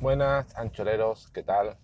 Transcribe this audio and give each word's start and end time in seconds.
Buenas, 0.00 0.56
anchoreros, 0.56 1.28
¿qué 1.32 1.42
tal? 1.42 1.76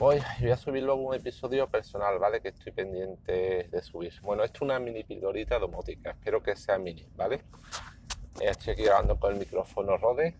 Hoy 0.00 0.20
voy 0.40 0.50
a 0.52 0.56
subir 0.56 0.84
luego 0.84 1.02
un 1.02 1.14
episodio 1.16 1.68
personal, 1.68 2.20
¿vale? 2.20 2.40
Que 2.40 2.50
estoy 2.50 2.70
pendiente 2.70 3.68
de 3.72 3.82
subir. 3.82 4.12
Bueno, 4.22 4.44
esto 4.44 4.58
es 4.58 4.62
una 4.62 4.78
mini 4.78 5.02
pildorita 5.02 5.58
domótica, 5.58 6.12
espero 6.12 6.40
que 6.44 6.54
sea 6.54 6.78
mini, 6.78 7.04
¿vale? 7.16 7.42
Estoy 8.40 8.74
aquí 8.74 8.84
grabando 8.84 9.18
con 9.18 9.32
el 9.32 9.40
micrófono 9.40 9.96
Rode, 9.96 10.36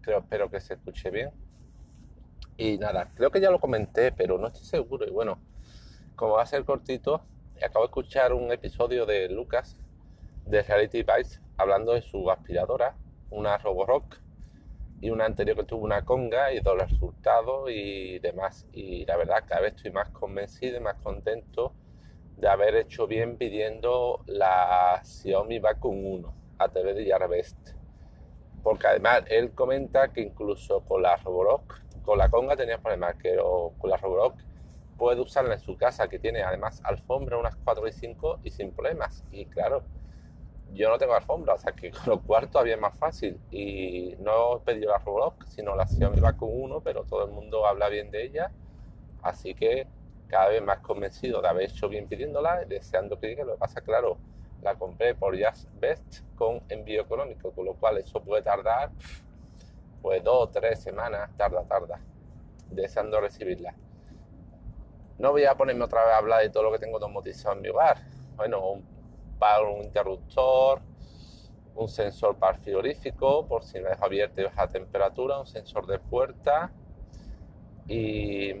creo, 0.00 0.18
espero 0.18 0.50
que 0.50 0.60
se 0.60 0.74
escuche 0.74 1.10
bien. 1.10 1.30
Y 2.56 2.76
nada, 2.76 3.12
creo 3.14 3.30
que 3.30 3.40
ya 3.40 3.52
lo 3.52 3.60
comenté, 3.60 4.10
pero 4.10 4.36
no 4.36 4.48
estoy 4.48 4.64
seguro. 4.64 5.06
Y 5.06 5.12
bueno, 5.12 5.38
como 6.16 6.32
va 6.32 6.42
a 6.42 6.46
ser 6.46 6.64
cortito, 6.64 7.22
acabo 7.64 7.84
de 7.84 7.90
escuchar 7.90 8.32
un 8.32 8.50
episodio 8.50 9.06
de 9.06 9.28
Lucas 9.28 9.76
de 10.44 10.60
Reality 10.64 11.04
Bites 11.04 11.40
hablando 11.56 11.92
de 11.92 12.02
su 12.02 12.28
aspiradora, 12.32 12.96
una 13.30 13.56
Roborock 13.58 14.16
y 15.00 15.10
una 15.10 15.24
anterior 15.24 15.56
que 15.56 15.64
tuvo 15.64 15.84
una 15.84 16.04
conga 16.04 16.52
y 16.52 16.60
dos 16.60 16.78
resultados 16.78 17.70
y 17.70 18.18
demás. 18.18 18.66
Y 18.72 19.04
la 19.06 19.16
verdad, 19.16 19.44
cada 19.46 19.62
vez 19.62 19.74
estoy 19.76 19.92
más 19.92 20.10
convencido 20.10 20.76
y 20.76 20.80
más 20.80 20.96
contento 20.96 21.72
de 22.36 22.48
haber 22.48 22.74
hecho 22.76 23.06
bien 23.06 23.36
pidiendo 23.36 24.22
la 24.26 25.00
Xiaomi 25.02 25.58
Vacuum 25.58 26.04
1 26.04 26.34
a 26.58 26.68
través 26.68 26.96
de 26.96 27.06
Yarvest. 27.06 27.70
Porque 28.62 28.86
además 28.86 29.22
él 29.28 29.52
comenta 29.52 30.12
que 30.12 30.20
incluso 30.20 30.80
con 30.84 31.02
la 31.02 31.16
Roborock, 31.16 31.80
con 32.02 32.18
la 32.18 32.28
conga 32.28 32.56
tenía 32.56 32.78
problemas, 32.78 33.16
que 33.16 33.36
con 33.36 33.90
la 33.90 33.96
Roborock 33.96 34.36
puede 34.98 35.20
usarla 35.20 35.54
en 35.54 35.60
su 35.60 35.76
casa, 35.78 36.08
que 36.08 36.18
tiene 36.18 36.42
además 36.42 36.82
alfombra 36.84 37.38
unas 37.38 37.56
4 37.56 37.88
y 37.88 37.92
5 37.92 38.40
y 38.44 38.50
sin 38.50 38.72
problemas. 38.72 39.24
Y 39.30 39.46
claro, 39.46 39.82
yo 40.74 40.88
no 40.88 40.98
tengo 40.98 41.14
alfombra, 41.14 41.54
o 41.54 41.58
sea 41.58 41.72
que 41.72 41.90
con 41.90 42.02
los 42.06 42.22
cuartos 42.22 42.52
todavía 42.52 42.74
es 42.74 42.80
más 42.80 42.96
fácil. 42.98 43.38
Y 43.50 44.16
no 44.20 44.56
he 44.56 44.60
pedido 44.60 44.90
la 44.90 44.98
Roblox, 44.98 45.48
sino 45.52 45.74
la 45.74 45.86
Xiaomi 45.86 46.20
con 46.36 46.48
uno, 46.52 46.80
pero 46.80 47.04
todo 47.04 47.24
el 47.24 47.30
mundo 47.30 47.66
habla 47.66 47.88
bien 47.88 48.10
de 48.10 48.24
ella. 48.24 48.50
Así 49.22 49.54
que 49.54 49.86
cada 50.28 50.48
vez 50.48 50.62
más 50.62 50.78
convencido 50.78 51.42
de 51.42 51.48
haber 51.48 51.70
hecho 51.70 51.88
bien 51.88 52.08
pidiéndola, 52.08 52.64
deseando 52.64 53.18
que 53.18 53.28
llegue. 53.28 53.44
Lo 53.44 53.54
que 53.54 53.58
pasa, 53.58 53.80
claro, 53.80 54.18
la 54.62 54.76
compré 54.76 55.14
por 55.14 55.34
Just 55.38 55.68
Best 55.80 56.20
con 56.36 56.62
envío 56.68 57.02
económico, 57.02 57.50
con 57.52 57.64
lo 57.64 57.74
cual 57.74 57.98
eso 57.98 58.22
puede 58.22 58.42
tardar 58.42 58.90
pues 60.02 60.24
dos 60.24 60.48
o 60.48 60.48
tres 60.48 60.80
semanas, 60.80 61.30
tarda, 61.36 61.62
tarda, 61.64 62.00
deseando 62.70 63.20
recibirla. 63.20 63.74
No 65.18 65.32
voy 65.32 65.44
a 65.44 65.54
ponerme 65.54 65.84
otra 65.84 66.02
vez 66.04 66.14
a 66.14 66.16
hablar 66.16 66.42
de 66.42 66.48
todo 66.48 66.62
lo 66.62 66.72
que 66.72 66.78
tengo 66.78 66.98
domotizado 66.98 67.54
en 67.54 67.60
mi 67.60 67.68
hogar. 67.68 67.98
Bueno, 68.36 68.80
para 69.40 69.62
un 69.62 69.82
interruptor, 69.82 70.82
un 71.74 71.88
sensor 71.88 72.36
para 72.36 72.58
el 72.58 72.62
frigorífico, 72.62 73.46
por 73.46 73.64
si 73.64 73.80
me 73.80 73.88
dejo 73.88 74.04
abierto 74.04 74.42
y 74.42 74.44
baja 74.44 74.68
temperatura, 74.68 75.40
un 75.40 75.46
sensor 75.46 75.86
de 75.86 75.98
puerta 75.98 76.70
y 77.88 78.52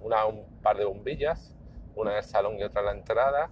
una, 0.00 0.26
un 0.26 0.44
par 0.60 0.76
de 0.76 0.84
bombillas, 0.84 1.54
una 1.94 2.10
en 2.10 2.16
el 2.18 2.24
salón 2.24 2.58
y 2.58 2.64
otra 2.64 2.80
en 2.80 2.86
la 2.86 2.92
entrada. 2.92 3.50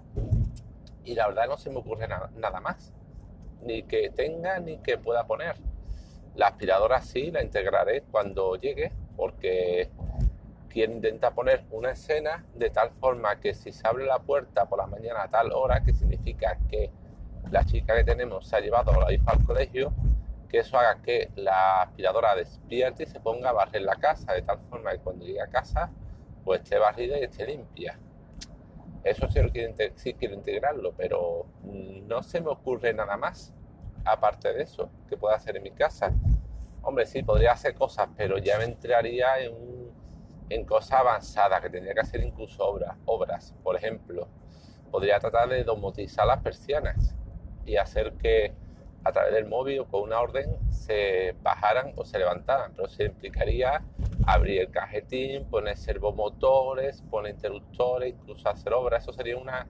Y 1.04 1.14
la 1.14 1.28
verdad 1.28 1.46
no 1.46 1.56
se 1.56 1.70
me 1.70 1.78
ocurre 1.78 2.08
nada, 2.08 2.30
nada 2.34 2.60
más, 2.60 2.92
ni 3.62 3.84
que 3.84 4.10
tenga 4.10 4.58
ni 4.58 4.78
que 4.78 4.98
pueda 4.98 5.24
poner. 5.24 5.54
La 6.34 6.48
aspiradora 6.48 7.00
sí 7.00 7.30
la 7.30 7.42
integraré 7.42 8.02
cuando 8.10 8.56
llegue, 8.56 8.92
porque 9.16 9.88
quiero 10.76 10.92
intentar 10.92 11.32
poner 11.32 11.64
una 11.70 11.92
escena 11.92 12.44
de 12.54 12.68
tal 12.68 12.90
forma 12.90 13.40
que 13.40 13.54
si 13.54 13.72
se 13.72 13.88
abre 13.88 14.04
la 14.04 14.18
puerta 14.18 14.66
por 14.66 14.78
la 14.78 14.86
mañana 14.86 15.22
a 15.22 15.28
tal 15.28 15.50
hora, 15.54 15.82
que 15.82 15.94
significa 15.94 16.58
que 16.68 16.90
la 17.50 17.64
chica 17.64 17.96
que 17.96 18.04
tenemos 18.04 18.46
se 18.46 18.56
ha 18.56 18.60
llevado 18.60 18.92
a 18.92 19.06
la 19.06 19.10
hija 19.10 19.24
al 19.30 19.42
colegio, 19.42 19.94
que 20.50 20.58
eso 20.58 20.76
haga 20.76 21.00
que 21.00 21.30
la 21.36 21.80
aspiradora 21.80 22.34
despierte 22.34 23.04
y 23.04 23.06
se 23.06 23.20
ponga 23.20 23.48
a 23.48 23.52
barrer 23.54 23.80
la 23.80 23.96
casa, 23.96 24.34
de 24.34 24.42
tal 24.42 24.58
forma 24.68 24.90
que 24.90 24.98
cuando 24.98 25.24
llegue 25.24 25.40
a 25.40 25.46
casa, 25.46 25.90
pues 26.44 26.60
esté 26.60 26.78
barrida 26.78 27.18
y 27.18 27.24
esté 27.24 27.46
limpia. 27.46 27.98
Eso 29.02 29.28
sí, 29.30 29.40
quiero, 29.50 29.72
sí 29.94 30.12
quiero 30.12 30.34
integrarlo, 30.34 30.92
pero 30.92 31.46
no 31.62 32.22
se 32.22 32.42
me 32.42 32.50
ocurre 32.50 32.92
nada 32.92 33.16
más, 33.16 33.54
aparte 34.04 34.52
de 34.52 34.64
eso, 34.64 34.90
que 35.08 35.16
pueda 35.16 35.36
hacer 35.36 35.56
en 35.56 35.62
mi 35.62 35.70
casa. 35.70 36.12
Hombre, 36.82 37.06
sí, 37.06 37.22
podría 37.22 37.52
hacer 37.52 37.74
cosas, 37.74 38.10
pero 38.14 38.36
ya 38.36 38.58
me 38.58 38.64
entraría 38.64 39.38
en 39.38 39.54
un 39.54 39.75
en 40.48 40.64
cosas 40.64 41.00
avanzadas, 41.00 41.60
que 41.60 41.70
tendría 41.70 41.94
que 41.94 42.00
hacer 42.00 42.22
incluso 42.22 42.64
obras. 42.64 42.96
obras. 43.06 43.54
Por 43.62 43.76
ejemplo, 43.76 44.28
podría 44.90 45.18
tratar 45.18 45.48
de 45.48 45.64
domotizar 45.64 46.26
las 46.26 46.42
persianas 46.42 47.14
y 47.64 47.76
hacer 47.76 48.14
que 48.14 48.54
a 49.04 49.12
través 49.12 49.34
del 49.34 49.46
móvil 49.46 49.80
o 49.80 49.86
con 49.86 50.02
una 50.02 50.20
orden 50.20 50.56
se 50.70 51.36
bajaran 51.42 51.92
o 51.96 52.04
se 52.04 52.18
levantaran, 52.18 52.72
pero 52.74 52.88
se 52.88 53.04
implicaría 53.04 53.82
abrir 54.26 54.62
el 54.62 54.70
cajetín, 54.70 55.48
poner 55.48 55.76
servomotores, 55.76 57.02
poner 57.02 57.34
interruptores, 57.34 58.14
incluso 58.14 58.48
hacer 58.48 58.72
obras. 58.72 59.02
Eso 59.04 59.12
sería 59.12 59.36
una 59.36 59.68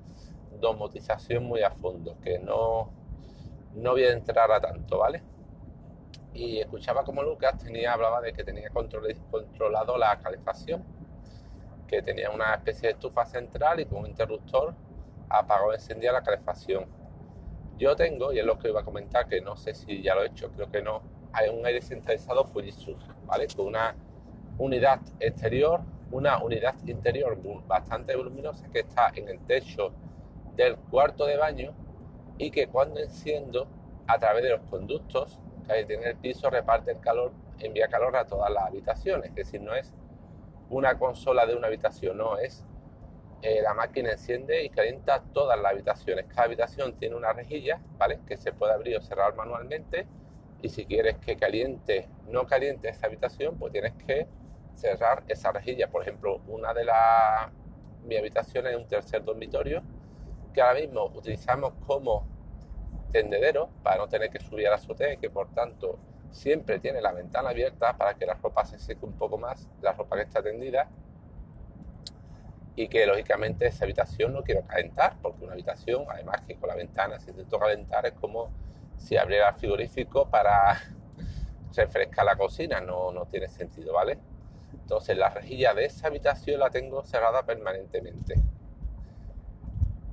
domotización 0.58 1.44
muy 1.44 1.62
a 1.62 1.70
fondo, 1.70 2.18
que 2.22 2.38
no, 2.38 2.90
no 3.74 3.90
voy 3.92 4.04
a 4.04 4.12
entrar 4.12 4.50
a 4.50 4.60
tanto, 4.60 4.98
¿vale? 4.98 5.22
Y 6.36 6.60
escuchaba 6.60 7.02
como 7.02 7.22
Lucas 7.22 7.56
tenía, 7.58 7.94
hablaba 7.94 8.20
de 8.20 8.32
que 8.32 8.44
tenía 8.44 8.68
controlado 8.70 9.96
la 9.96 10.18
calefacción, 10.18 10.84
que 11.88 12.02
tenía 12.02 12.30
una 12.30 12.54
especie 12.54 12.88
de 12.88 12.92
estufa 12.94 13.24
central 13.24 13.80
y 13.80 13.86
con 13.86 14.00
un 14.00 14.06
interruptor 14.06 14.74
apagó 15.28 15.72
y 15.72 15.76
encendía 15.76 16.12
la 16.12 16.22
calefacción. 16.22 16.86
Yo 17.78 17.96
tengo, 17.96 18.32
y 18.32 18.38
es 18.38 18.44
lo 18.44 18.58
que 18.58 18.68
iba 18.68 18.80
a 18.80 18.84
comentar, 18.84 19.26
que 19.26 19.40
no 19.40 19.56
sé 19.56 19.74
si 19.74 20.02
ya 20.02 20.14
lo 20.14 20.22
he 20.22 20.26
hecho, 20.26 20.50
creo 20.50 20.70
que 20.70 20.82
no, 20.82 21.02
hay 21.32 21.48
un 21.48 21.64
aire 21.64 21.80
centralizado 21.80 22.44
Fujitsu, 22.44 22.96
¿vale? 23.24 23.46
Con 23.54 23.66
una 23.66 23.94
unidad 24.58 25.00
exterior, 25.20 25.80
una 26.10 26.42
unidad 26.42 26.74
interior 26.86 27.38
bastante 27.66 28.14
voluminosa 28.14 28.68
que 28.68 28.80
está 28.80 29.10
en 29.14 29.28
el 29.28 29.40
techo 29.40 29.92
del 30.54 30.76
cuarto 30.76 31.26
de 31.26 31.36
baño 31.36 31.74
y 32.38 32.50
que 32.50 32.68
cuando 32.68 33.00
enciendo 33.00 33.68
a 34.06 34.18
través 34.18 34.42
de 34.42 34.50
los 34.50 34.60
conductos 34.70 35.40
que 35.74 35.84
tiene 35.84 36.10
el 36.10 36.16
piso 36.16 36.50
reparte 36.50 36.92
el 36.92 37.00
calor, 37.00 37.32
envía 37.58 37.88
calor 37.88 38.16
a 38.16 38.26
todas 38.26 38.50
las 38.50 38.64
habitaciones. 38.64 39.30
Es 39.30 39.34
decir, 39.34 39.60
no 39.60 39.74
es 39.74 39.92
una 40.70 40.98
consola 40.98 41.46
de 41.46 41.54
una 41.54 41.66
habitación, 41.66 42.18
no 42.18 42.38
es 42.38 42.64
eh, 43.42 43.60
la 43.62 43.74
máquina 43.74 44.12
enciende 44.12 44.64
y 44.64 44.70
calienta 44.70 45.22
todas 45.32 45.60
las 45.60 45.72
habitaciones. 45.72 46.26
Cada 46.26 46.44
habitación 46.44 46.96
tiene 46.98 47.16
una 47.16 47.32
rejilla, 47.32 47.80
¿vale? 47.98 48.20
Que 48.26 48.36
se 48.36 48.52
puede 48.52 48.72
abrir 48.72 48.96
o 48.96 49.02
cerrar 49.02 49.34
manualmente. 49.36 50.06
Y 50.62 50.68
si 50.68 50.86
quieres 50.86 51.18
que 51.18 51.36
caliente, 51.36 52.08
no 52.28 52.46
caliente 52.46 52.88
esa 52.88 53.06
habitación, 53.06 53.58
pues 53.58 53.72
tienes 53.72 53.92
que 54.06 54.26
cerrar 54.74 55.22
esa 55.28 55.52
rejilla. 55.52 55.88
Por 55.88 56.02
ejemplo, 56.02 56.40
una 56.48 56.72
de 56.72 56.84
las 56.84 57.50
mi 58.06 58.16
habitación 58.16 58.66
es 58.68 58.76
un 58.76 58.86
tercer 58.86 59.24
dormitorio 59.24 59.82
que 60.54 60.62
ahora 60.62 60.80
mismo 60.80 61.06
utilizamos 61.06 61.74
como 61.86 62.26
tendedero 63.16 63.70
para 63.82 63.96
no 63.96 64.08
tener 64.08 64.30
que 64.30 64.40
subir 64.40 64.66
a 64.66 64.70
la 64.70 64.76
azotea 64.76 65.14
y 65.14 65.16
que 65.16 65.30
por 65.30 65.48
tanto 65.54 65.98
siempre 66.30 66.78
tiene 66.80 67.00
la 67.00 67.12
ventana 67.12 67.48
abierta 67.48 67.96
para 67.96 68.12
que 68.14 68.26
la 68.26 68.34
ropa 68.34 68.64
se 68.66 68.78
seque 68.78 69.06
un 69.06 69.14
poco 69.14 69.38
más, 69.38 69.70
la 69.80 69.92
ropa 69.92 70.16
que 70.16 70.22
está 70.22 70.42
tendida 70.42 70.86
y 72.74 72.88
que 72.88 73.06
lógicamente 73.06 73.66
esa 73.66 73.86
habitación 73.86 74.34
no 74.34 74.42
quiero 74.42 74.66
calentar 74.66 75.16
porque 75.22 75.44
una 75.44 75.54
habitación 75.54 76.04
además 76.10 76.42
que 76.46 76.56
con 76.56 76.68
la 76.68 76.74
ventana 76.74 77.18
si 77.18 77.30
intento 77.30 77.58
calentar 77.58 78.04
es 78.04 78.12
como 78.12 78.50
si 78.98 79.16
abriera 79.16 79.48
el 79.48 79.54
frigorífico 79.54 80.28
para 80.28 80.78
refrescar 81.74 82.26
la 82.26 82.36
cocina, 82.36 82.80
no, 82.80 83.12
no 83.12 83.26
tiene 83.26 83.48
sentido, 83.48 83.94
¿vale? 83.94 84.18
Entonces 84.72 85.16
la 85.16 85.30
rejilla 85.30 85.72
de 85.72 85.86
esa 85.86 86.08
habitación 86.08 86.60
la 86.60 86.68
tengo 86.68 87.02
cerrada 87.02 87.44
permanentemente. 87.44 88.34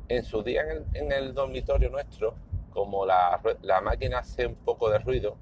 En 0.08 0.24
su 0.24 0.42
día 0.42 0.64
en 0.94 1.12
el 1.12 1.34
dormitorio 1.34 1.90
nuestro 1.90 2.36
como 2.74 3.06
la, 3.06 3.40
máquina 3.84 4.20
hace 4.20 4.48
un 4.48 4.56
poco 4.56 4.90
de 4.90 4.98
ruido 4.98 5.38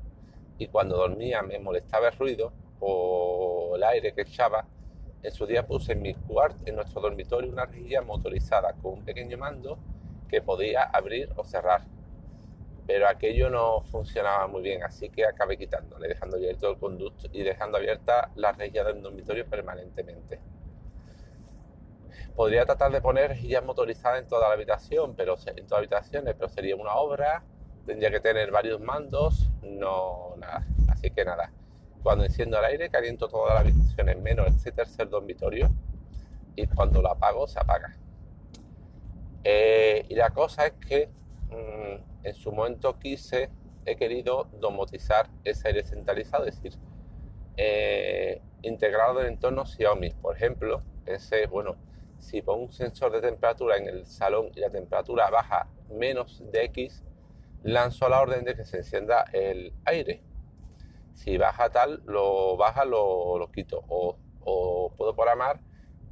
y 0.58 0.68
cuando 0.68 0.98
dormía 0.98 1.42
me 1.42 1.58
molestaba 1.60 2.10
el 2.10 2.18
ruido 2.18 2.52
o 2.80 3.74
el 3.76 3.84
aire 3.84 4.14
que 4.14 4.22
echaba, 4.22 4.66
en 5.24 5.32
su 5.32 5.46
día 5.46 5.66
puse 5.66 5.94
en 5.94 6.02
mi 6.02 6.14
cuarto, 6.14 6.64
en 6.66 6.76
nuestro 6.76 7.02
dormitorio, 7.02 7.52
una 7.52 7.66
rejilla 7.66 8.02
motorizada 8.02 8.74
con 8.74 8.94
un 8.94 9.06
pequeño 9.06 9.38
mando 9.38 9.78
que 10.28 10.42
podía 10.42 10.84
abrir 10.84 11.32
o 11.36 11.44
cerrar. 11.44 11.82
Pero 12.88 13.08
aquello 13.08 13.50
no 13.50 13.82
funcionaba 13.84 14.48
muy 14.48 14.62
bien, 14.64 14.84
así 14.84 15.10
que 15.10 15.26
acabé 15.26 15.58
quitándole, 15.58 16.08
dejando 16.08 16.38
abierto 16.38 16.70
el 16.70 16.78
conducto 16.78 17.28
y 17.32 17.44
dejando 17.44 17.78
abierta 17.78 18.32
la 18.36 18.52
rejilla 18.52 18.84
del 18.84 19.02
dormitorio 19.02 19.46
permanentemente. 19.48 20.40
Podría 22.36 22.66
tratar 22.66 22.92
de 22.92 23.02
poner 23.02 23.30
rejillas 23.30 23.64
motorizadas 23.64 24.22
en 24.22 24.28
toda 24.28 24.48
la 24.48 24.54
habitación, 24.54 25.16
pero 25.16 25.36
en 25.46 25.68
todas 25.68 25.80
habitaciones, 25.80 26.36
pero 26.36 26.50
sería 26.50 26.76
una 26.76 26.96
obra, 26.96 27.44
tendría 27.86 28.10
que 28.10 28.20
tener 28.20 28.52
varios 28.52 28.80
mandos, 28.80 29.52
no 29.62 30.36
nada. 30.38 30.66
Así 30.90 31.12
que 31.12 31.26
nada, 31.26 31.52
cuando 32.04 32.24
enciendo 32.24 32.58
el 32.60 32.66
aire 32.66 32.90
caliento 32.90 33.28
todas 33.28 33.54
las 33.54 33.64
habitaciones 33.64 34.18
menos 34.22 34.48
este 34.48 34.72
tercer 34.72 35.10
dormitorio 35.10 35.70
y 36.56 36.68
cuando 36.68 37.02
lo 37.02 37.12
apago 37.12 37.48
se 37.48 37.60
apaga. 37.60 37.98
Eh, 39.44 40.06
y 40.10 40.16
la 40.16 40.30
cosa 40.32 40.68
es 40.68 40.74
que 40.74 41.10
mm, 41.50 42.26
en 42.28 42.34
su 42.34 42.52
momento 42.52 42.98
quise, 43.00 43.50
he 43.86 43.96
querido 43.96 44.48
domotizar 44.60 45.30
ese 45.44 45.70
aire 45.70 45.84
centralizado, 45.84 46.46
es 46.46 46.62
decir, 46.62 46.80
eh, 47.58 48.42
integrado 48.62 49.20
del 49.20 49.28
entorno 49.28 49.66
Xiaomi. 49.66 50.12
Por 50.12 50.36
ejemplo, 50.36 50.84
ese, 51.06 51.48
bueno, 51.48 51.76
si 52.22 52.42
pongo 52.42 52.64
un 52.66 52.72
sensor 52.72 53.12
de 53.12 53.22
temperatura 53.22 53.78
en 53.78 53.88
el 53.88 54.06
salón 54.06 54.52
y 54.56 54.60
la 54.60 54.70
temperatura 54.70 55.30
baja 55.30 55.68
menos 55.90 56.42
de 56.52 56.66
X, 56.66 57.04
lanzo 57.64 58.08
la 58.10 58.22
orden 58.22 58.46
de 58.46 58.56
que 58.56 58.64
se 58.64 58.78
encienda 58.78 59.26
el 59.34 59.74
aire. 59.86 60.22
Si 61.16 61.38
baja 61.38 61.70
tal, 61.72 62.02
lo 62.06 62.56
baja, 62.58 62.86
lo, 62.86 63.50
quito. 63.52 63.84
O, 63.90 64.18
puedo 64.98 65.16
programar 65.16 65.60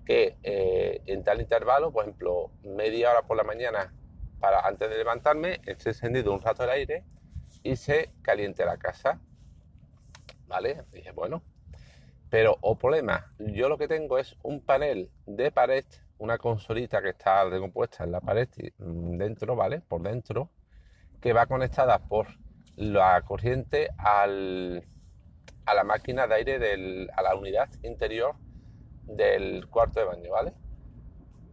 que 0.06 0.38
eh, 0.44 1.01
en 1.06 1.23
tal 1.23 1.41
intervalo, 1.41 1.91
por 1.91 2.03
ejemplo, 2.03 2.51
media 2.63 3.11
hora 3.11 3.21
por 3.23 3.38
la 3.38 3.44
mañana 3.44 3.94
para 4.39 4.61
antes 4.61 4.89
de 4.89 4.97
levantarme, 4.97 5.61
esté 5.65 5.89
encendido 5.89 6.33
un 6.33 6.41
rato 6.41 6.63
el 6.63 6.69
aire 6.71 7.03
y 7.63 7.75
se 7.75 8.11
caliente 8.21 8.65
la 8.65 8.77
casa. 8.77 9.19
¿Vale? 10.47 10.83
Dije, 10.91 11.11
bueno. 11.11 11.44
Pero, 12.29 12.57
o 12.61 12.77
problema, 12.77 13.33
yo 13.39 13.69
lo 13.69 13.77
que 13.77 13.87
tengo 13.87 14.17
es 14.17 14.35
un 14.43 14.61
panel 14.61 15.09
de 15.25 15.51
pared, 15.51 15.85
una 16.19 16.37
consolita 16.37 17.01
que 17.01 17.09
está 17.09 17.43
recompuesta 17.45 18.03
en 18.03 18.11
la 18.11 18.21
pared 18.21 18.47
mm, 18.77 19.17
dentro, 19.17 19.55
¿vale? 19.55 19.81
Por 19.81 20.01
dentro, 20.03 20.49
que 21.21 21.33
va 21.33 21.47
conectada 21.47 21.99
por 21.99 22.27
la 22.75 23.21
corriente 23.23 23.89
al, 23.97 24.85
a 25.65 25.73
la 25.73 25.83
máquina 25.83 26.27
de 26.27 26.35
aire, 26.35 26.59
del, 26.59 27.09
a 27.15 27.21
la 27.21 27.35
unidad 27.35 27.69
interior 27.83 28.35
del 29.03 29.67
cuarto 29.67 29.99
de 29.99 30.05
baño, 30.05 30.31
¿vale? 30.31 30.53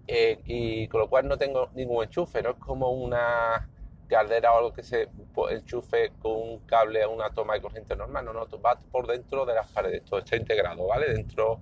Eh, 0.07 0.41
y 0.45 0.89
con 0.89 1.01
lo 1.01 1.09
cual 1.09 1.27
no 1.27 1.39
tengo 1.39 1.71
ningún 1.75 2.05
enchufe, 2.05 2.43
no 2.43 2.51
es 2.51 2.57
como 2.57 2.91
una 2.91 3.69
caldera 4.07 4.53
o 4.53 4.59
algo 4.59 4.73
que 4.73 4.83
se 4.83 5.09
enchufe 5.51 6.13
con 6.21 6.33
un 6.33 6.59
cable 6.61 7.03
a 7.03 7.09
una 7.09 7.31
toma 7.31 7.55
de 7.55 7.63
corriente 7.63 7.97
normal, 7.97 8.25
no, 8.25 8.33
no, 8.33 8.47
va 8.61 8.79
por 8.91 9.07
dentro 9.07 9.45
de 9.45 9.55
las 9.55 9.71
paredes, 9.71 10.05
todo 10.05 10.21
está 10.21 10.37
integrado, 10.37 10.87
¿vale? 10.87 11.13
Dentro, 11.13 11.61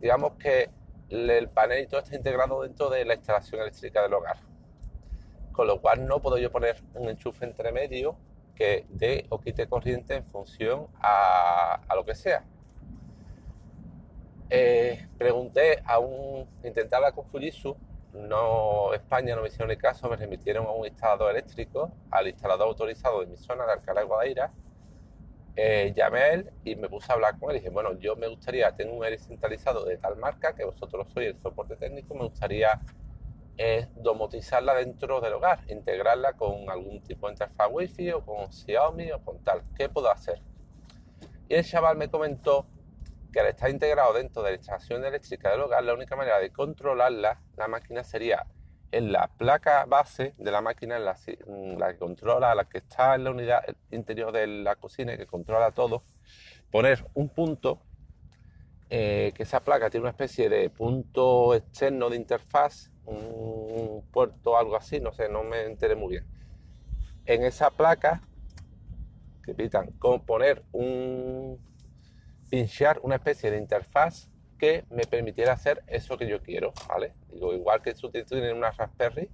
digamos 0.00 0.32
que 0.34 0.70
el 1.10 1.48
panel 1.48 1.84
y 1.84 1.86
todo 1.86 2.00
está 2.00 2.16
integrado 2.16 2.62
dentro 2.62 2.88
de 2.88 3.04
la 3.04 3.14
instalación 3.14 3.60
eléctrica 3.60 4.02
del 4.02 4.14
hogar. 4.14 4.36
Con 5.52 5.66
lo 5.66 5.80
cual 5.80 6.06
no 6.06 6.20
puedo 6.20 6.38
yo 6.38 6.50
poner 6.50 6.82
un 6.94 7.10
enchufe 7.10 7.44
entre 7.44 7.72
medio 7.72 8.16
que 8.54 8.86
dé 8.88 9.26
o 9.28 9.38
quite 9.38 9.66
corriente 9.68 10.14
en 10.14 10.24
función 10.24 10.86
a, 11.00 11.80
a 11.86 11.94
lo 11.94 12.04
que 12.04 12.14
sea. 12.14 12.44
Eh, 14.54 15.08
pregunté 15.16 15.82
a 15.86 15.98
un, 15.98 16.46
intentaba 16.62 17.12
con 17.12 17.24
Fujitsu, 17.24 17.74
no 18.12 18.92
España 18.92 19.34
no 19.34 19.42
me 19.42 19.48
hicieron 19.48 19.68
ni 19.68 19.76
caso, 19.76 20.08
me 20.08 20.16
remitieron 20.16 20.66
a 20.66 20.70
un 20.70 20.86
instalador 20.86 21.30
eléctrico, 21.30 21.92
al 22.10 22.28
instalador 22.28 22.68
autorizado 22.68 23.20
de 23.20 23.26
mi 23.26 23.36
zona 23.36 23.64
de 23.66 23.72
Alcalá 23.72 24.00
de 24.02 24.06
Guadaira. 24.06 24.52
Eh, 25.54 25.92
llamé 25.94 26.18
a 26.20 26.32
él 26.32 26.50
y 26.64 26.76
me 26.76 26.88
puse 26.88 27.12
a 27.12 27.14
hablar 27.14 27.38
con 27.38 27.50
él 27.50 27.56
y 27.56 27.58
dije, 27.60 27.70
bueno, 27.70 27.92
yo 27.98 28.16
me 28.16 28.26
gustaría, 28.26 28.74
tener 28.74 28.92
un 28.92 29.04
aire 29.04 29.18
centralizado 29.18 29.84
de 29.84 29.98
tal 29.98 30.16
marca, 30.16 30.54
que 30.54 30.64
vosotros 30.64 31.10
sois 31.12 31.28
el 31.28 31.38
soporte 31.38 31.76
técnico, 31.76 32.14
me 32.14 32.24
gustaría 32.24 32.80
eh, 33.58 33.86
domotizarla 33.96 34.74
dentro 34.74 35.20
del 35.20 35.34
hogar, 35.34 35.60
integrarla 35.68 36.32
con 36.34 36.70
algún 36.70 37.02
tipo 37.02 37.26
de 37.26 37.34
interfaz 37.34 37.68
wifi 37.70 38.10
o 38.12 38.24
con 38.24 38.50
Xiaomi 38.50 39.12
o 39.12 39.22
con 39.22 39.38
tal. 39.40 39.62
¿Qué 39.76 39.90
puedo 39.90 40.10
hacer? 40.10 40.40
Y 41.48 41.54
el 41.54 41.64
chaval 41.64 41.98
me 41.98 42.08
comentó 42.08 42.66
que 43.32 43.40
al 43.40 43.46
estar 43.46 43.70
integrado 43.70 44.12
dentro 44.12 44.42
de 44.42 44.50
la 44.50 44.56
instalación 44.56 45.04
eléctrica 45.04 45.50
del 45.50 45.62
hogar, 45.62 45.82
la 45.82 45.94
única 45.94 46.14
manera 46.16 46.38
de 46.38 46.50
controlarla, 46.50 47.40
la 47.56 47.68
máquina 47.68 48.04
sería 48.04 48.46
en 48.92 49.10
la 49.10 49.26
placa 49.26 49.86
base 49.86 50.34
de 50.36 50.50
la 50.50 50.60
máquina, 50.60 50.98
en 50.98 51.04
la, 51.78 51.92
que 51.92 51.98
controla, 51.98 52.54
la 52.54 52.66
que 52.66 52.78
está 52.78 53.14
en 53.14 53.24
la 53.24 53.30
unidad 53.30 53.64
interior 53.90 54.32
de 54.32 54.46
la 54.46 54.76
cocina 54.76 55.14
y 55.14 55.16
que 55.16 55.26
controla 55.26 55.70
todo, 55.72 56.04
poner 56.70 57.06
un 57.14 57.30
punto, 57.30 57.80
eh, 58.90 59.32
que 59.34 59.44
esa 59.44 59.60
placa 59.60 59.88
tiene 59.88 60.02
una 60.02 60.10
especie 60.10 60.50
de 60.50 60.68
punto 60.68 61.54
externo 61.54 62.10
de 62.10 62.16
interfaz, 62.16 62.90
un 63.06 64.06
puerto 64.12 64.58
algo 64.58 64.76
así, 64.76 65.00
no 65.00 65.12
sé, 65.12 65.30
no 65.30 65.42
me 65.42 65.64
enteré 65.64 65.96
muy 65.96 66.10
bien. 66.10 66.26
En 67.24 67.44
esa 67.44 67.70
placa, 67.70 68.20
que 69.42 69.54
pitan, 69.54 69.90
poner 70.26 70.62
un 70.72 71.58
pinchar 72.52 73.00
una 73.02 73.14
especie 73.14 73.50
de 73.50 73.56
interfaz 73.56 74.28
que 74.58 74.84
me 74.90 75.04
permitiera 75.04 75.54
hacer 75.54 75.82
eso 75.86 76.18
que 76.18 76.28
yo 76.28 76.42
quiero, 76.42 76.74
¿vale? 76.86 77.14
Digo, 77.32 77.54
igual 77.54 77.80
que 77.80 77.94
tú 77.94 78.10
tienes 78.10 78.52
una 78.52 78.70
Raspberry, 78.72 79.30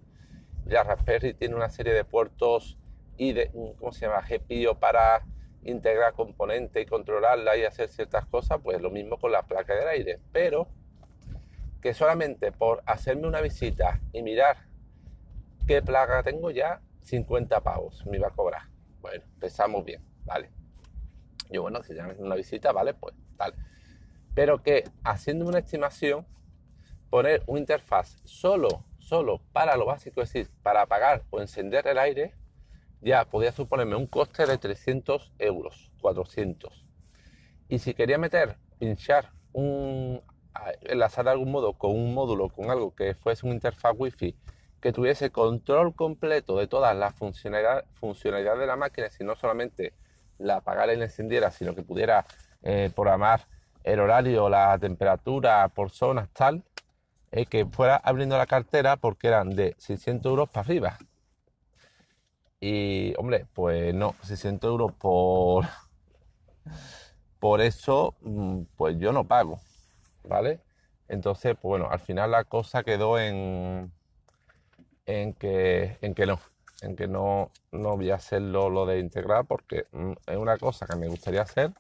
la 0.67 0.85
Raspberry 0.85 1.35
tiene 1.35 1.57
una 1.57 1.69
serie 1.69 1.93
de 1.95 2.05
puertos 2.05 2.79
y 3.17 3.33
de, 3.33 3.51
¿cómo 3.81 3.91
se 3.91 4.07
llama? 4.07 4.23
GPIO 4.23 4.79
para 4.79 5.25
integrar 5.65 6.13
componentes 6.13 6.81
y 6.81 6.87
controlarla 6.87 7.57
y 7.57 7.65
hacer 7.65 7.89
ciertas 7.89 8.25
cosas, 8.27 8.61
pues 8.63 8.81
lo 8.81 8.89
mismo 8.89 9.19
con 9.19 9.33
la 9.33 9.43
placa 9.43 9.75
del 9.75 9.89
aire, 9.89 10.21
pero 10.31 10.69
que 11.83 11.95
solamente 11.95 12.53
por 12.53 12.85
hacerme 12.87 13.27
una 13.27 13.41
visita 13.41 14.01
y 14.13 14.23
mirar 14.23 14.59
qué 15.67 15.83
placa 15.83 16.23
tengo 16.23 16.53
ya, 16.53 16.81
50 17.01 17.65
pavos 17.65 18.07
me 18.07 18.21
va 18.21 18.29
a 18.29 18.31
cobrar. 18.31 18.63
Bueno, 19.01 19.25
empezamos 19.35 19.85
bien, 19.85 20.05
¿vale? 20.25 20.58
Yo, 21.51 21.63
bueno, 21.63 21.83
si 21.83 21.95
llamas 21.95 22.19
una 22.19 22.35
visita, 22.35 22.73
vale, 22.73 22.95
pues 22.95 23.15
tal. 23.37 23.55
Pero 24.35 24.63
que 24.63 24.85
haciendo 25.05 25.47
una 25.47 25.59
estimación, 25.59 26.27
poner 27.11 27.43
una 27.47 27.61
interfaz 27.61 28.21
solo, 28.25 28.85
solo 28.99 29.41
para 29.53 29.77
lo 29.77 29.87
básico, 29.87 30.21
es 30.23 30.33
decir, 30.33 30.53
para 30.63 30.83
apagar 30.83 31.25
o 31.31 31.41
encender 31.41 31.87
el 31.87 31.99
aire, 31.99 32.35
ya 33.01 33.25
podía 33.25 33.53
suponerme 33.53 33.97
un 33.97 34.07
coste 34.07 34.47
de 34.47 34.59
300 34.59 35.33
euros, 35.39 35.91
400. 36.01 36.87
Y 37.69 37.79
si 37.79 37.95
quería 37.95 38.19
meter, 38.19 38.57
pinchar 38.79 39.33
un, 39.53 40.23
enlazar 40.83 41.25
de 41.25 41.31
algún 41.31 41.51
modo 41.51 41.75
con 41.75 41.93
un 41.93 42.15
módulo, 42.15 42.49
con 42.49 42.71
algo 42.71 42.95
que 42.95 43.15
fuese 43.15 43.47
una 43.47 43.55
interfaz 43.55 43.95
wifi 43.97 44.37
que 44.81 44.93
tuviese 44.93 45.31
control 45.31 45.95
completo 45.95 46.57
de 46.59 46.69
todas 46.69 46.97
las 46.97 47.15
funcionalidades 47.15 47.85
funcionalidad 47.95 48.57
de 48.59 48.67
la 48.67 48.77
máquina, 48.77 49.11
si 49.11 49.25
no 49.25 49.35
solamente 49.35 49.93
la 50.39 50.57
apagara 50.57 50.93
y 50.93 50.97
la 50.97 51.05
encendiera, 51.05 51.51
sino 51.51 51.75
que 51.75 51.83
pudiera 51.83 52.25
eh, 52.63 52.91
programar 52.95 53.47
el 53.85 54.01
horario, 54.01 54.49
la 54.49 54.79
temperatura 54.79 55.69
por 55.69 55.91
zonas 55.91 56.29
tal, 56.33 56.63
eh, 57.31 57.47
que 57.47 57.67
fuera 57.67 57.97
abriendo 57.97 58.37
la 58.39 58.47
cartera 58.47 58.97
porque 58.97 59.29
eran 59.29 59.51
de 59.51 59.75
600 59.79 60.31
euros 60.31 60.49
para 60.49 60.65
arriba. 60.65 60.99
Y, 62.61 63.15
hombre, 63.19 63.47
pues 63.55 63.95
no, 63.95 64.15
600 64.23 64.69
euros 64.69 64.93
por, 64.95 65.67
por 67.39 67.61
eso, 67.61 68.15
mm, 68.23 68.63
pues 68.77 68.99
yo 68.99 69.13
no 69.13 69.25
pago, 69.25 69.61
¿vale? 70.25 70.61
Entonces, 71.09 71.55
pues 71.55 71.71
bueno, 71.71 71.89
al 71.91 72.01
final 72.01 72.33
la 72.33 72.45
cosa 72.45 72.83
quedó 72.83 73.19
en, 73.19 73.93
en, 75.07 75.33
que, 75.35 75.99
en 76.03 76.15
que 76.15 76.27
no 76.27 76.41
en 76.83 76.97
que 76.97 77.09
no, 77.09 77.51
no 77.73 77.97
voy 77.97 78.11
a 78.11 78.17
hacerlo 78.17 78.71
lo 78.71 78.87
de 78.87 79.01
integrar 79.01 79.45
porque 79.47 79.87
mm, 79.93 80.13
es 80.27 80.37
una 80.37 80.57
cosa 80.57 80.87
que 80.87 80.97
me 80.97 81.09
gustaría 81.09 81.43
hacer, 81.43 81.73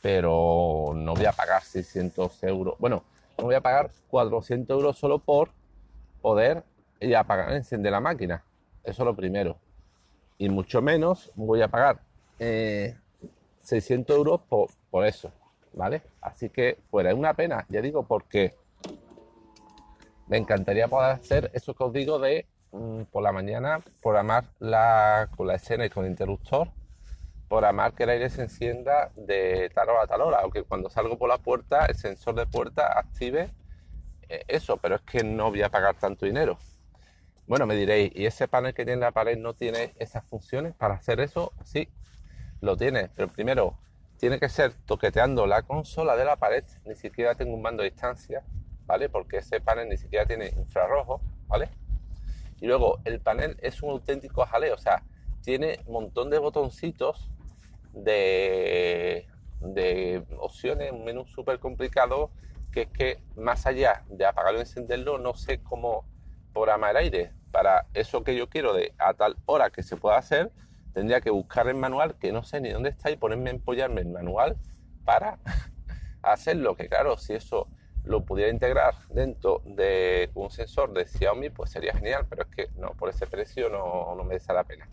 pero 0.00 0.92
no 0.94 1.14
voy 1.14 1.26
a 1.26 1.32
pagar 1.32 1.62
600 1.62 2.42
euros. 2.44 2.76
Bueno, 2.78 3.04
no 3.38 3.44
voy 3.44 3.54
a 3.54 3.60
pagar 3.60 3.90
400 4.08 4.74
euros 4.76 4.98
solo 4.98 5.18
por 5.18 5.50
poder 6.20 6.64
y 7.00 7.14
apagar, 7.14 7.52
encender 7.52 7.92
la 7.92 8.00
máquina. 8.00 8.44
Eso 8.84 9.02
es 9.02 9.06
lo 9.06 9.14
primero. 9.14 9.56
Y 10.38 10.48
mucho 10.48 10.82
menos 10.82 11.30
voy 11.34 11.62
a 11.62 11.68
pagar 11.68 12.00
600 12.38 14.14
eh, 14.14 14.18
euros 14.18 14.40
por, 14.48 14.70
por 14.90 15.06
eso, 15.06 15.30
¿vale? 15.72 16.02
Así 16.20 16.48
que 16.48 16.78
fuera, 16.90 17.10
es 17.10 17.16
una 17.16 17.34
pena, 17.34 17.64
ya 17.68 17.80
digo, 17.80 18.04
porque 18.04 18.54
me 20.26 20.36
encantaría 20.36 20.88
poder 20.88 21.12
hacer 21.12 21.50
eso 21.54 21.74
que 21.74 21.84
os 21.84 21.92
digo 21.92 22.18
de 22.18 22.46
por 23.10 23.22
la 23.22 23.32
mañana 23.32 23.82
programar 24.02 24.44
la, 24.58 25.28
con 25.36 25.46
la 25.46 25.54
escena 25.54 25.84
y 25.84 25.90
con 25.90 26.04
el 26.04 26.10
interruptor, 26.10 26.68
programar 27.48 27.92
que 27.92 28.04
el 28.04 28.10
aire 28.10 28.30
se 28.30 28.42
encienda 28.42 29.10
de 29.14 29.70
tal 29.74 29.90
hora 29.90 30.02
a 30.04 30.06
tal 30.06 30.22
hora, 30.22 30.38
aunque 30.40 30.62
cuando 30.62 30.88
salgo 30.88 31.18
por 31.18 31.28
la 31.28 31.38
puerta 31.38 31.86
el 31.86 31.94
sensor 31.94 32.34
de 32.34 32.46
puerta 32.46 32.98
active 32.98 33.50
eh, 34.28 34.44
eso, 34.48 34.78
pero 34.78 34.94
es 34.94 35.02
que 35.02 35.22
no 35.22 35.50
voy 35.50 35.60
a 35.62 35.68
pagar 35.68 35.96
tanto 35.96 36.24
dinero. 36.24 36.58
Bueno, 37.46 37.66
me 37.66 37.74
diréis, 37.76 38.12
¿y 38.14 38.24
ese 38.24 38.48
panel 38.48 38.72
que 38.72 38.86
tiene 38.86 39.02
la 39.02 39.10
pared 39.10 39.36
no 39.36 39.52
tiene 39.52 39.92
esas 39.98 40.24
funciones 40.24 40.74
para 40.74 40.94
hacer 40.94 41.20
eso? 41.20 41.52
Sí, 41.64 41.88
lo 42.62 42.76
tiene, 42.76 43.10
pero 43.14 43.28
primero 43.28 43.76
tiene 44.16 44.38
que 44.38 44.48
ser 44.48 44.72
toqueteando 44.86 45.46
la 45.46 45.62
consola 45.62 46.16
de 46.16 46.24
la 46.24 46.36
pared, 46.36 46.64
ni 46.86 46.94
siquiera 46.94 47.34
tengo 47.34 47.54
un 47.54 47.60
mando 47.60 47.82
a 47.82 47.84
distancia, 47.84 48.42
¿vale? 48.86 49.10
Porque 49.10 49.38
ese 49.38 49.60
panel 49.60 49.88
ni 49.90 49.98
siquiera 49.98 50.24
tiene 50.24 50.48
infrarrojo, 50.56 51.20
¿vale? 51.48 51.68
Y 52.62 52.68
luego 52.68 53.00
el 53.04 53.20
panel 53.20 53.56
es 53.60 53.82
un 53.82 53.90
auténtico 53.90 54.46
jaleo, 54.46 54.76
o 54.76 54.78
sea, 54.78 55.02
tiene 55.42 55.80
un 55.84 55.94
montón 55.94 56.30
de 56.30 56.38
botoncitos 56.38 57.28
de, 57.92 59.26
de 59.58 60.22
opciones, 60.38 60.92
un 60.92 61.04
menú 61.04 61.26
súper 61.26 61.58
complicado, 61.58 62.30
que 62.70 62.82
es 62.82 62.88
que 62.90 63.18
más 63.34 63.66
allá 63.66 64.04
de 64.08 64.24
apagarlo 64.26 64.60
y 64.60 64.62
encenderlo, 64.62 65.18
no 65.18 65.34
sé 65.34 65.58
cómo 65.60 66.04
programar 66.52 66.92
el 66.92 66.98
aire. 66.98 67.32
Para 67.50 67.86
eso 67.94 68.22
que 68.22 68.36
yo 68.36 68.48
quiero 68.48 68.74
de 68.74 68.94
a 68.96 69.12
tal 69.14 69.36
hora 69.46 69.70
que 69.70 69.82
se 69.82 69.96
pueda 69.96 70.16
hacer, 70.16 70.52
tendría 70.94 71.20
que 71.20 71.30
buscar 71.30 71.66
el 71.66 71.74
manual, 71.74 72.16
que 72.16 72.30
no 72.30 72.44
sé 72.44 72.60
ni 72.60 72.70
dónde 72.70 72.90
está, 72.90 73.10
y 73.10 73.16
ponerme 73.16 73.50
a 73.50 73.54
empollarme 73.54 74.02
el 74.02 74.08
manual 74.08 74.56
para 75.04 75.40
hacerlo, 76.22 76.76
que 76.76 76.88
claro, 76.88 77.18
si 77.18 77.34
eso 77.34 77.66
lo 78.04 78.24
pudiera 78.24 78.50
integrar 78.50 78.94
dentro 79.10 79.62
de 79.64 80.30
un 80.34 80.50
sensor 80.50 80.92
de 80.92 81.06
Xiaomi, 81.06 81.50
pues 81.50 81.70
sería 81.70 81.94
genial, 81.94 82.26
pero 82.28 82.42
es 82.42 82.48
que 82.48 82.70
no, 82.76 82.92
por 82.94 83.08
ese 83.08 83.26
precio 83.26 83.68
no, 83.68 84.14
no 84.16 84.24
merece 84.24 84.52
la 84.52 84.64
pena. 84.64 84.88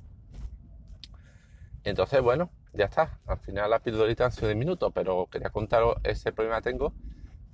Entonces, 1.84 2.22
bueno, 2.22 2.50
ya 2.74 2.86
está. 2.86 3.18
Al 3.25 3.39
final 3.39 3.70
la 3.70 3.80
pildorita 3.80 4.25
han 4.25 4.32
sido 4.32 4.48
de 4.50 4.56
minutos, 4.56 4.92
pero 4.94 5.28
quería 5.32 5.50
contaros 5.50 5.98
ese 6.04 6.32
problema 6.32 6.62
tengo 6.62 6.94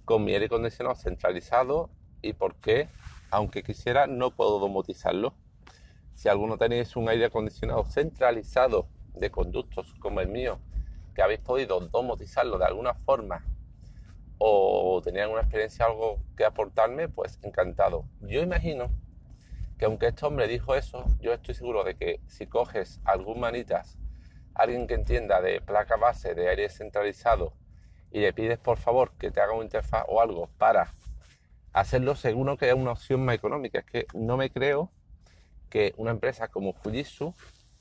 con 0.04 0.24
mi 0.24 0.34
aire 0.34 0.46
acondicionado 0.46 0.96
centralizado 0.96 1.90
y 2.22 2.34
por 2.34 2.56
qué, 2.56 2.90
aunque 3.32 3.64
quisiera, 3.64 4.08
no 4.08 4.32
puedo 4.32 4.60
domotizarlo. 4.60 5.34
Si 6.16 6.30
alguno 6.30 6.58
tenéis 6.58 6.96
un 6.96 7.10
aire 7.10 7.26
acondicionado 7.26 7.84
centralizado 7.86 8.88
de 9.14 9.32
conductos 9.32 9.94
como 10.00 10.22
el 10.22 10.28
mío, 10.28 10.60
que 11.14 11.22
habéis 11.22 11.40
podido 11.40 11.80
domotizarlo 11.80 12.58
de 12.58 12.66
alguna 12.66 12.94
forma 12.94 13.44
o 14.38 15.02
tenían 15.04 15.30
una 15.30 15.42
experiencia 15.42 15.86
algo 15.86 16.20
que 16.36 16.46
aportarme, 16.46 17.08
pues 17.08 17.40
encantado. 17.44 18.06
Yo 18.22 18.42
imagino 18.42 18.90
que 19.78 19.86
aunque 19.86 20.08
este 20.08 20.26
hombre 20.26 20.48
dijo 20.48 20.76
eso, 20.76 21.06
yo 21.20 21.34
estoy 21.34 21.56
seguro 21.56 21.84
de 21.84 21.96
que 21.96 22.22
si 22.28 22.48
coges 22.48 23.02
algún 23.04 23.40
manitas, 23.40 23.98
alguien 24.54 24.88
que 24.88 24.94
entienda 24.94 25.42
de 25.42 25.62
placa 25.62 25.98
base 25.98 26.34
de 26.34 26.50
aire 26.50 26.70
centralizado 26.70 27.54
y 28.12 28.22
le 28.22 28.34
pides 28.34 28.58
por 28.58 28.78
favor 28.78 29.12
que 29.18 29.32
te 29.32 29.42
haga 29.42 29.54
una 29.54 29.66
interfaz 29.66 30.06
o 30.08 30.22
algo 30.22 30.50
para 30.58 30.94
hacerlo, 31.74 32.16
seguro 32.16 32.56
que 32.56 32.70
es 32.70 32.74
una 32.74 32.92
opción 32.92 33.26
más 33.26 33.36
económica. 33.36 33.80
Es 33.80 33.86
que 33.86 34.08
no 34.14 34.38
me 34.38 34.50
creo 34.50 34.92
que 35.70 35.94
una 35.98 36.12
empresa 36.12 36.48
como 36.48 36.72
Fujitsu, 36.72 37.36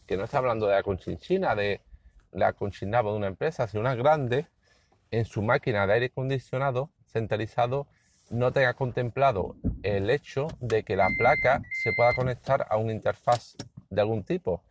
que 0.06 0.16
no 0.16 0.24
está 0.24 0.38
hablando 0.38 0.66
de 0.66 0.74
la 0.74 0.82
conchinchina, 0.82 1.54
de 1.54 1.80
la 2.32 2.52
conchinaba 2.52 3.12
de 3.12 3.16
una 3.16 3.28
empresa, 3.28 3.68
sino 3.68 3.82
una 3.82 3.94
grande, 3.94 4.48
en 5.18 5.24
su 5.24 5.42
máquina 5.42 5.86
de 5.86 5.92
aire 5.94 6.06
acondicionado 6.06 6.90
centralizado 7.06 7.86
no 8.30 8.52
tenga 8.52 8.74
contemplado 8.74 9.54
el 9.82 10.10
hecho 10.10 10.48
de 10.60 10.82
que 10.82 10.96
la 10.96 11.08
placa 11.16 11.62
se 11.82 11.92
pueda 11.92 12.14
conectar 12.14 12.66
a 12.68 12.76
una 12.76 12.92
interfaz 12.92 13.56
de 13.90 14.00
algún 14.00 14.24
tipo 14.24 14.62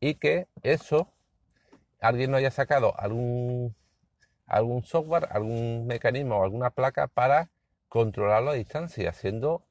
y 0.00 0.14
que 0.14 0.48
eso 0.62 1.12
alguien 2.00 2.30
no 2.30 2.36
haya 2.36 2.50
sacado 2.50 2.98
algún 2.98 3.74
algún 4.46 4.84
software, 4.84 5.28
algún 5.30 5.86
mecanismo 5.86 6.38
o 6.38 6.44
alguna 6.44 6.70
placa 6.70 7.08
para 7.08 7.50
controlarlo 7.88 8.50
a 8.50 8.54
distancia, 8.54 9.12
siendo 9.12 9.62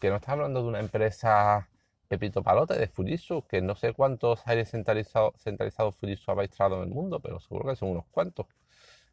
que 0.00 0.10
no 0.10 0.16
está 0.16 0.32
hablando 0.32 0.62
de 0.62 0.68
una 0.68 0.80
empresa 0.80 1.68
Pepito 2.08 2.42
Palote 2.42 2.74
de 2.78 2.88
Fujitsu, 2.88 3.44
que 3.46 3.60
no 3.60 3.76
sé 3.76 3.92
cuántos 3.92 4.46
aires 4.46 4.70
centralizados, 4.70 5.34
centralizados 5.40 5.96
Fujitsu 5.96 6.30
habéis 6.30 6.50
traído 6.50 6.82
en 6.82 6.88
el 6.88 6.94
mundo, 6.94 7.20
pero 7.20 7.38
seguro 7.38 7.68
que 7.68 7.76
son 7.76 7.90
unos 7.90 8.06
cuantos. 8.10 8.46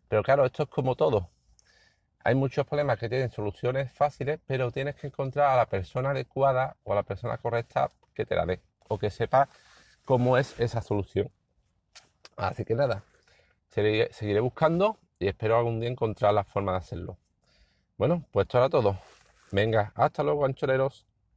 Pero 0.08 0.24
claro, 0.24 0.46
esto 0.46 0.64
es 0.64 0.70
como 0.70 0.96
todo. 0.96 1.30
Hay 2.24 2.36
muchos 2.36 2.66
problemas 2.66 2.98
que 2.98 3.08
tienen 3.10 3.32
soluciones 3.32 3.92
fáciles, 3.92 4.40
pero 4.48 4.72
tienes 4.72 4.96
que 4.96 5.08
encontrar 5.08 5.52
a 5.52 5.58
la 5.58 5.68
persona 5.68 6.10
adecuada 6.10 6.76
o 6.84 6.94
a 6.94 6.96
la 6.96 7.04
persona 7.04 7.38
correcta 7.38 7.92
que 8.14 8.26
te 8.26 8.36
la 8.36 8.46
dé 8.46 8.62
o 8.88 8.98
que 8.98 9.10
sepa 9.12 9.48
cómo 10.04 10.38
es 10.38 10.60
esa 10.60 10.82
solución. 10.82 11.30
Así 12.38 12.66
que 12.66 12.76
nada, 12.76 13.04
seguiré, 13.70 14.40
buscando 14.40 14.98
y 15.20 15.28
espero 15.28 15.58
algún 15.58 15.80
día 15.80 15.90
encontrar 15.90 16.34
la 16.34 16.44
forma 16.44 16.74
de 16.74 16.78
hacerlo. 16.80 17.18
Bueno, 17.98 18.26
pues 18.32 18.46
esto 18.46 18.58
era 18.58 18.70
todo. 18.70 18.98
Venga, 19.52 19.94
hasta 19.96 20.24
luego, 20.24 20.46
anchoreros. 20.46 21.06